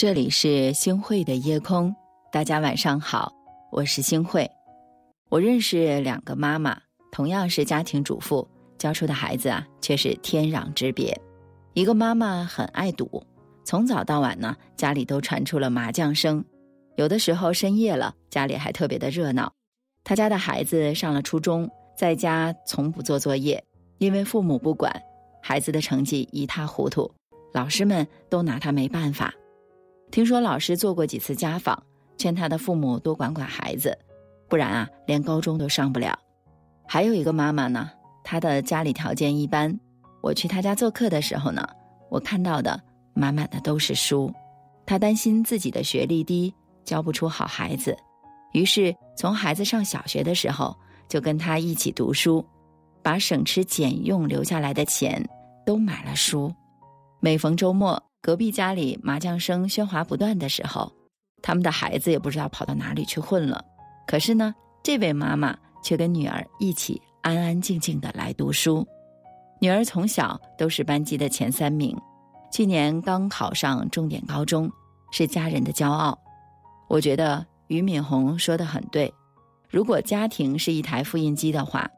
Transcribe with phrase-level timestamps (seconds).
[0.00, 1.94] 这里是星汇的夜空，
[2.32, 3.30] 大家晚上好，
[3.70, 4.50] 我是星汇。
[5.28, 6.80] 我认识两个妈妈，
[7.12, 11.14] 同样是家庭主妇，教出的孩子啊却是天壤之别。
[11.74, 13.22] 一个妈妈很爱赌，
[13.62, 16.42] 从早到晚呢，家里都传出了麻将声，
[16.96, 19.52] 有的时候深夜了，家里还特别的热闹。
[20.02, 23.62] 他家的孩子上了初中，在家从不做作业，
[23.98, 24.90] 因为父母不管，
[25.42, 27.12] 孩子的成绩一塌糊涂，
[27.52, 29.34] 老师们都拿他没办法。
[30.10, 31.80] 听说老师做过几次家访，
[32.18, 33.96] 劝他的父母多管管孩子，
[34.48, 36.18] 不然啊，连高中都上不了。
[36.86, 37.90] 还有一个妈妈呢，
[38.24, 39.78] 她的家里条件一般，
[40.20, 41.64] 我去她家做客的时候呢，
[42.10, 42.80] 我看到的
[43.14, 44.32] 满满的都是书。
[44.84, 46.52] 她担心自己的学历低，
[46.84, 47.96] 教不出好孩子，
[48.52, 50.76] 于是从孩子上小学的时候，
[51.08, 52.44] 就跟他一起读书，
[53.00, 55.24] 把省吃俭用留下来的钱
[55.64, 56.52] 都买了书。
[57.20, 58.02] 每逢周末。
[58.22, 60.92] 隔壁家里麻将声喧哗不断的时候，
[61.42, 63.64] 他们的孩子也不知道跑到哪里去混了。
[64.06, 68.86] 可是呢，这位妈妈却跟女儿一起安安静静的来读书。
[69.58, 71.96] 女儿从小都是班级的前三名，
[72.52, 74.70] 去年刚考上重点高中，
[75.12, 76.18] 是家人的骄傲。
[76.88, 79.10] 我觉得俞敏洪说的很对：
[79.70, 81.88] 如果家庭是一台复印机的话，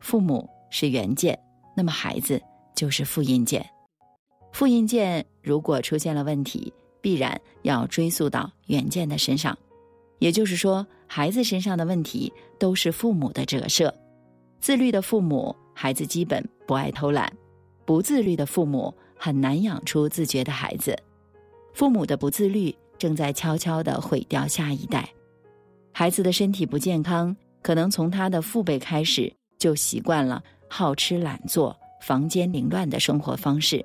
[0.00, 1.38] 父母是原件，
[1.76, 2.40] 那么孩子
[2.74, 3.64] 就是复印件。
[4.52, 9.56] 复印件如果出现了问题，必然要追溯到原件的身上，
[10.18, 13.92] 也就是说，孩子身上的问题都是父母的折射。
[14.60, 17.26] 自律的父母，孩子基本不爱偷懒；
[17.86, 20.94] 不自律的父母，很难养出自觉的孩子。
[21.72, 25.08] 父母的不自律，正在悄悄地毁掉下一代。
[25.92, 33.82] 孩子的身体不健康，可能从他的父辈开始就习惯了好吃懒做、房间凌乱的生活方式。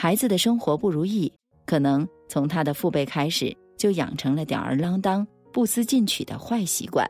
[0.00, 1.32] 孩子的生活不如意，
[1.66, 7.04] 可能从他的父辈开始就养成了吊儿郎当、不思进取的坏习惯。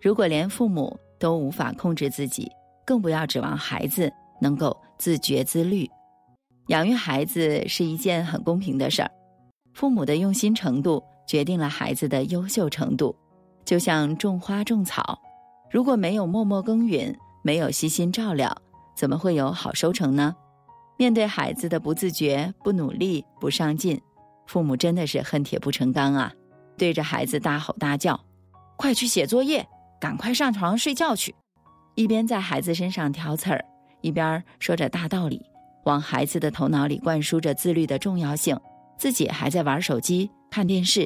[0.00, 2.48] 如果连父母都无法控制自己，
[2.86, 4.08] 更不要指望孩子
[4.40, 5.90] 能够自觉自律。
[6.68, 9.10] 养育孩子是一件很公平的事儿，
[9.74, 13.12] 父母的用心程度决定了孩子的优秀程度。
[13.64, 15.18] 就像种花种草，
[15.72, 17.12] 如果没有默默耕耘，
[17.42, 18.56] 没有悉心照料，
[18.96, 20.36] 怎么会有好收成呢？
[21.02, 24.00] 面对孩子的不自觉、不努力、不上进，
[24.46, 26.32] 父母真的是恨铁不成钢啊！
[26.78, 28.20] 对着孩子大吼大叫
[28.78, 29.66] ：“快去写作业，
[30.00, 31.34] 赶快上床睡觉去！”
[31.96, 33.64] 一边在孩子身上挑刺儿，
[34.00, 35.44] 一边说着大道理，
[35.86, 38.56] 往孩子的头脑里灌输着自律的重要性，
[38.96, 41.04] 自己还在玩手机、看电视。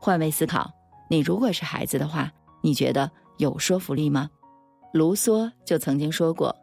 [0.00, 0.70] 换位思考，
[1.10, 2.32] 你如果是孩子的话，
[2.62, 4.30] 你觉得有说服力吗？
[4.94, 6.56] 卢梭就曾经说过：“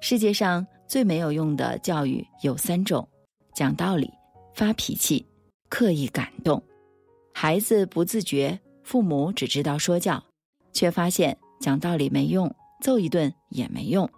[0.00, 3.06] 世界上。”最没有用的教育有三种：
[3.54, 4.10] 讲道理、
[4.54, 5.26] 发脾气、
[5.68, 6.62] 刻意感动。
[7.34, 10.22] 孩子不自觉，父母只知道说教，
[10.72, 14.08] 却发现讲道理没用，揍一顿也没用。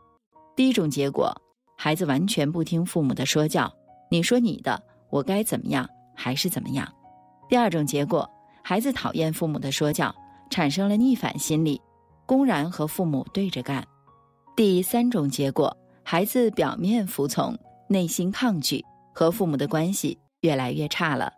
[0.54, 1.34] 第一种结果，
[1.76, 3.72] 孩子完全不听父母的说教，
[4.10, 4.80] 你说你的，
[5.10, 6.86] 我该怎么样还是怎么样。
[7.48, 8.28] 第二种结果，
[8.62, 10.14] 孩子讨厌父母的说教，
[10.50, 11.80] 产生了逆反心理，
[12.26, 13.82] 公然和父母对着干。
[14.54, 15.74] 第三种结果。
[16.10, 17.54] 孩子表面服从，
[17.86, 18.82] 内心抗拒，
[19.14, 21.30] 和父母的关系越来越差了。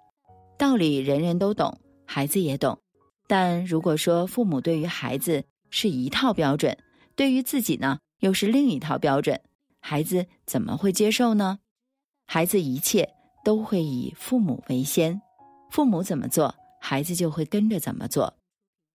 [0.56, 1.76] 道理人人都懂，
[2.06, 2.78] 孩子也懂，
[3.26, 6.78] 但如果说父母对于孩子是一套标准，
[7.16, 9.40] 对于自己呢又是另一套标准，
[9.80, 11.58] 孩子怎么会接受呢？
[12.28, 13.12] 孩子一切
[13.44, 15.20] 都会以父母为先，
[15.72, 18.32] 父母怎么做，孩子就会跟着怎么做。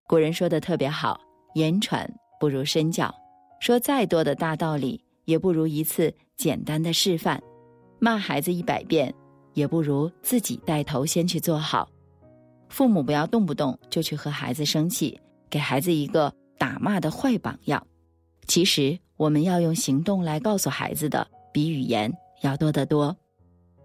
[0.08, 1.20] 古人说的特别好
[1.54, 2.10] ：“言传
[2.40, 3.14] 不如身教。”
[3.60, 5.05] 说再多的大道理。
[5.26, 7.40] 也不如一次简单的示范，
[7.98, 9.14] 骂孩子一百遍，
[9.52, 11.86] 也不如自己带头先去做好。
[12.68, 15.20] 父母不要动不动就去和孩子生气，
[15.50, 17.86] 给孩子一个打骂的坏榜样。
[18.46, 22.12] 其实我们要用行动来告诉孩子的，比语言
[22.42, 23.14] 要多得多。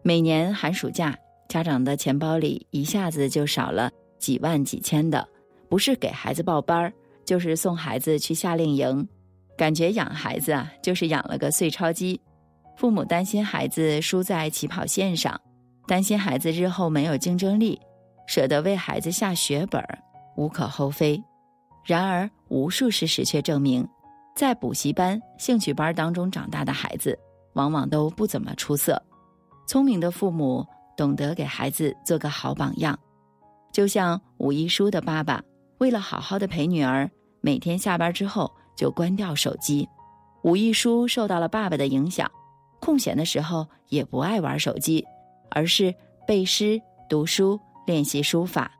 [0.04, 1.18] 每年寒暑假，
[1.48, 5.28] 家长的钱包里一下子就少了几万几千的，
[5.70, 6.94] 不是给孩子报班儿，
[7.24, 9.08] 就是送孩子去夏令营。
[9.62, 12.20] 感觉养孩子啊，就是养了个碎钞机。
[12.76, 15.40] 父母担心孩子输在起跑线上，
[15.86, 17.80] 担心孩子日后没有竞争力，
[18.26, 19.80] 舍得为孩子下血本，
[20.36, 21.24] 无可厚非。
[21.86, 23.88] 然而，无数事实却证明，
[24.36, 27.16] 在补习班、兴趣班当中长大的孩子，
[27.54, 29.00] 往往都不怎么出色。
[29.68, 30.66] 聪明的父母
[30.98, 32.98] 懂得给孩子做个好榜样，
[33.72, 35.40] 就像武一书的爸爸，
[35.78, 37.08] 为了好好的陪女儿，
[37.42, 38.52] 每天下班之后。
[38.76, 39.88] 就关掉手机，
[40.44, 42.30] 武艺书受到了爸爸的影响，
[42.80, 45.06] 空闲的时候也不爱玩手机，
[45.50, 45.94] 而是
[46.28, 48.72] 背诗、读书、练习书法。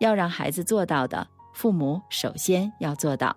[0.00, 3.30] 要让孩子做到的，父母首先要做到；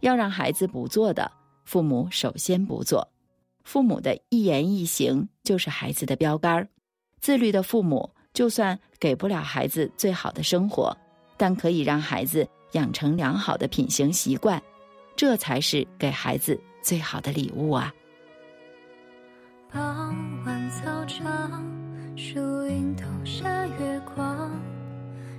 [0.00, 1.30] 要让孩子不做的，
[1.64, 3.06] 父母首先不做。
[3.64, 6.68] 父母的一言一行就是孩子的标杆。
[7.20, 10.94] 自律的父母，就算给不了孩子最好的生活，
[11.38, 14.62] 但可以让孩子养成良好的品行习惯，
[15.16, 17.94] 这才是给孩子最好的礼物啊！
[19.72, 20.14] 傍
[20.44, 21.64] 晚操场，
[22.16, 24.50] 树荫投下月光，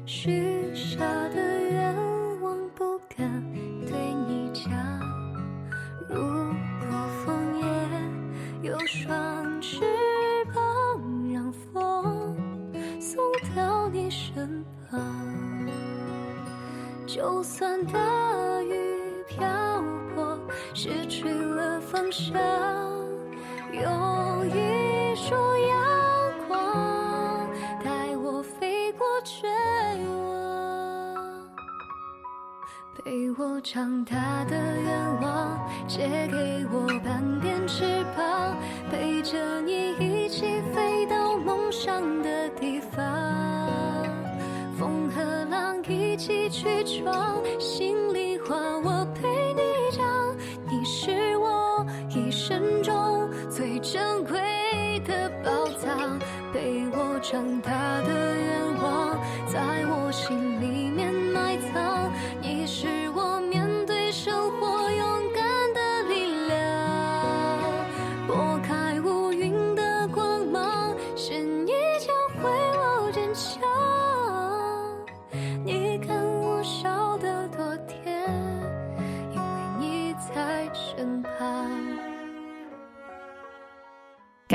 [0.06, 1.00] 许下
[1.30, 1.94] 的愿
[2.42, 3.42] 望不敢
[3.86, 4.72] 对你讲。
[6.10, 6.16] 如
[6.80, 9.82] 果枫叶有双翅
[10.54, 12.36] 膀，让风
[13.00, 13.22] 送
[13.56, 15.00] 到你身旁。
[17.06, 18.74] 就算大雨
[19.28, 19.65] 瓢泼，
[20.78, 22.34] 失去了方向，
[23.72, 27.48] 有一束阳光
[27.82, 29.48] 带我飞过绝
[30.06, 31.16] 望。
[32.98, 38.58] 陪我长大的愿望，借给我半边翅膀，
[38.92, 43.02] 陪着你一起飞到梦想的地方。
[44.78, 49.45] 风和浪一起去闯，心里话我陪
[53.96, 56.20] 珍贵的宝藏，
[56.52, 57.72] 陪我长大
[58.02, 58.25] 的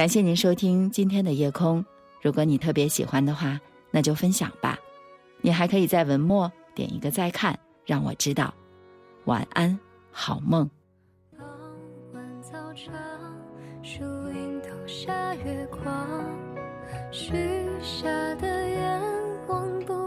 [0.00, 1.84] 感谢您收听今天的夜空。
[2.22, 3.60] 如果你特别喜欢的话，
[3.90, 4.78] 那就分享吧。
[5.42, 7.54] 你还可以在文末点一个再看，
[7.84, 8.54] 让我知道。
[9.26, 9.78] 晚安，
[10.10, 10.66] 好梦。
[11.36, 11.46] 傍
[12.14, 12.94] 晚操场，
[13.82, 14.02] 树
[14.32, 16.24] 荫投下月光，
[17.10, 17.34] 许
[17.82, 19.02] 下的愿
[19.48, 19.99] 望不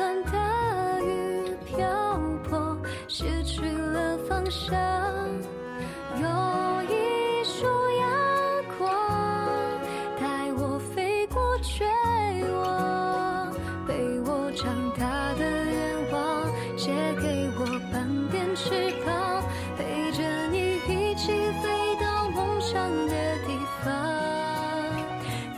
[0.00, 2.18] 算大雨瓢
[2.48, 2.74] 泼，
[3.06, 4.74] 失去了方向，
[6.16, 7.66] 有一束
[8.00, 8.08] 阳
[8.78, 8.88] 光
[10.18, 11.84] 带我飞过绝
[12.64, 13.52] 望，
[13.86, 19.44] 陪我长大的愿望，借给我半边翅膀，
[19.76, 21.30] 陪着你一起
[21.60, 23.92] 飞到梦想的地方。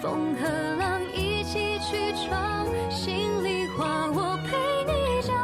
[0.01, 0.49] 风和
[0.81, 2.67] 浪一起去闯。
[2.91, 3.32] 心
[3.85, 5.35] 我陪你讲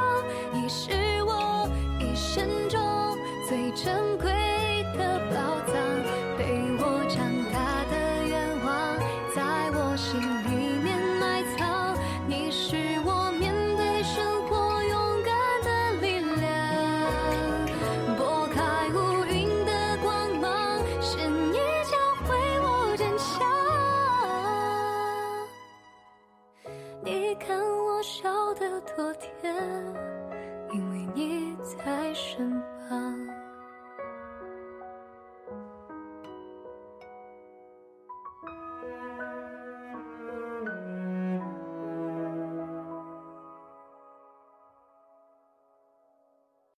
[0.53, 0.91] 你是
[1.25, 1.69] 我
[2.01, 3.17] 一生中
[3.49, 4.38] 最珍贵。